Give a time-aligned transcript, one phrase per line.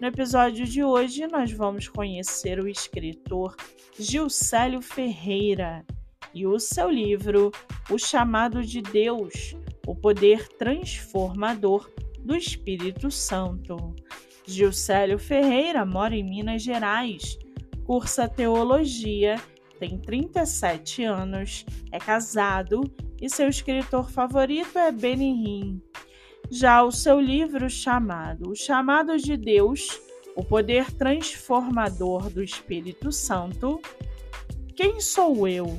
[0.00, 3.54] No episódio de hoje, nós vamos conhecer o escritor
[3.98, 5.84] Gilcélio Ferreira
[6.32, 7.52] e o seu livro
[7.90, 9.54] O Chamado de Deus
[9.86, 13.94] O Poder Transformador do Espírito Santo.
[14.46, 17.38] Gilcélio Ferreira mora em Minas Gerais,
[17.84, 19.38] cursa teologia,
[19.78, 25.82] tem 37 anos, é casado e seu escritor favorito é Benihim.
[26.50, 30.00] Já o seu livro chamado O Chamado de Deus,
[30.34, 33.80] o Poder Transformador do Espírito Santo.
[34.74, 35.78] Quem sou eu?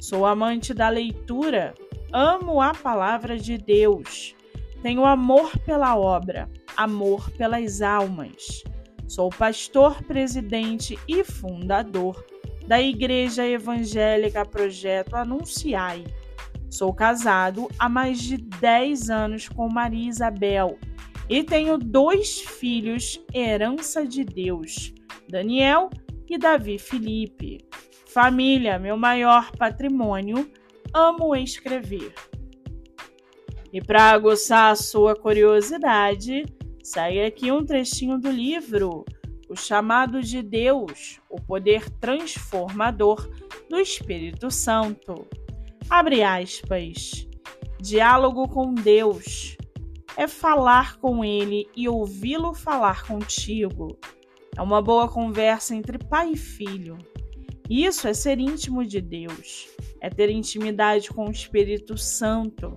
[0.00, 1.74] Sou amante da leitura,
[2.10, 4.34] amo a palavra de Deus,
[4.80, 8.64] tenho amor pela obra, amor pelas almas.
[9.06, 12.24] Sou pastor, presidente e fundador
[12.66, 16.04] da Igreja Evangélica Projeto Anunciai
[16.70, 20.78] Sou casado há mais de 10 anos com Maria Isabel
[21.28, 24.94] e tenho dois filhos, herança de Deus,
[25.28, 25.90] Daniel
[26.28, 27.66] e Davi Felipe.
[28.06, 30.50] Família, meu maior patrimônio,
[30.94, 32.14] amo escrever.
[33.72, 36.46] E para aguçar a sua curiosidade,
[36.82, 39.04] segue aqui um trechinho do livro
[39.48, 43.28] O Chamado de Deus, o Poder Transformador
[43.68, 45.26] do Espírito Santo.
[45.88, 47.28] Abre aspas.
[47.80, 49.56] Diálogo com Deus
[50.16, 53.96] é falar com Ele e ouvi-lo falar contigo.
[54.56, 56.98] É uma boa conversa entre pai e filho.
[57.70, 59.68] Isso é ser íntimo de Deus,
[60.00, 62.74] é ter intimidade com o Espírito Santo.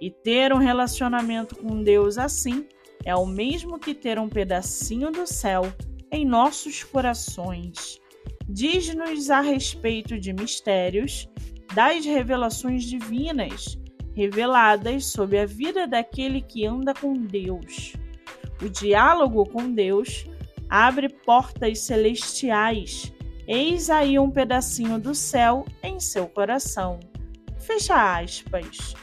[0.00, 2.66] E ter um relacionamento com Deus assim
[3.04, 5.62] é o mesmo que ter um pedacinho do céu
[6.10, 8.00] em nossos corações.
[8.48, 11.28] Diz-nos a respeito de mistérios
[11.74, 13.78] das revelações divinas
[14.14, 17.94] reveladas sobre a vida daquele que anda com Deus.
[18.62, 20.26] O diálogo com Deus
[20.68, 23.12] abre portas celestiais.
[23.46, 27.00] Eis aí um pedacinho do céu em seu coração.
[27.58, 28.94] Fecha aspas.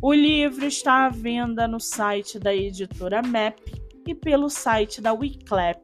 [0.00, 3.58] O livro está à venda no site da editora MAP
[4.06, 5.82] e pelo site da Wiclap.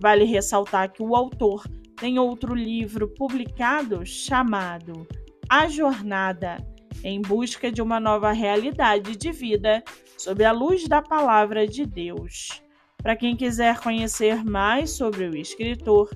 [0.00, 1.64] Vale ressaltar que o autor
[1.96, 5.06] tem outro livro publicado chamado
[5.48, 6.58] a jornada
[7.02, 9.82] em busca de uma nova realidade de vida
[10.16, 12.62] sob a luz da palavra de Deus.
[13.02, 16.10] Para quem quiser conhecer mais sobre o escritor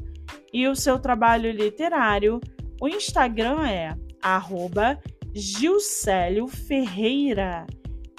[0.53, 2.41] e o seu trabalho literário,
[2.81, 3.97] o Instagram é
[5.34, 7.66] Gilcélio Ferreira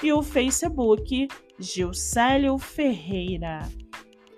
[0.01, 1.27] e o Facebook
[1.59, 3.59] Gilcélio Ferreira.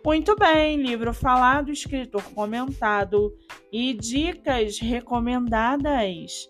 [0.03, 3.33] Muito bem, livro falado, escritor comentado
[3.71, 6.49] e dicas recomendadas.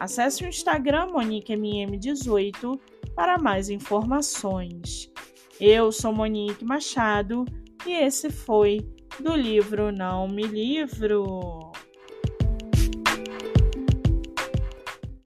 [0.00, 2.80] Acesse o Instagram MoniqueMM18
[3.14, 5.12] para mais informações.
[5.60, 7.44] Eu sou Monique Machado
[7.86, 8.78] e esse foi
[9.20, 11.69] do livro Não Me Livro.